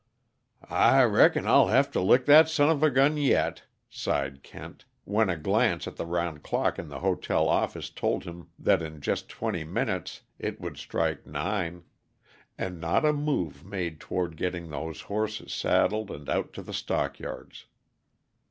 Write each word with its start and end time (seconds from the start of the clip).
"I 0.67 1.03
reckon 1.03 1.45
I'll 1.45 1.67
have 1.67 1.91
to 1.91 2.01
lick 2.01 2.25
that 2.25 2.49
son 2.49 2.71
of 2.71 2.81
a 2.81 2.89
gun 2.89 3.17
yet," 3.17 3.65
sighed 3.87 4.41
Kent, 4.41 4.85
when 5.03 5.29
a 5.29 5.37
glance 5.37 5.85
at 5.87 5.97
the 5.97 6.07
round 6.07 6.41
clock 6.41 6.79
in 6.79 6.87
the 6.87 7.01
hotel 7.01 7.47
office 7.47 7.91
told 7.91 8.23
him 8.23 8.49
that 8.57 8.81
in 8.81 8.99
just 8.99 9.29
twenty 9.29 9.63
minutes 9.63 10.23
it 10.39 10.59
would 10.59 10.77
strike 10.77 11.27
nine; 11.27 11.83
and 12.57 12.81
not 12.81 13.05
a 13.05 13.13
move 13.13 13.63
made 13.63 13.99
toward 13.99 14.37
getting 14.37 14.69
those 14.71 15.01
horses 15.01 15.53
saddled 15.53 16.09
and 16.09 16.27
out 16.29 16.51
to 16.53 16.63
the 16.63 16.73
stockyards. 16.73 17.67